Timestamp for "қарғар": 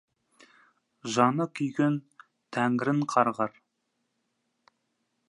3.15-3.63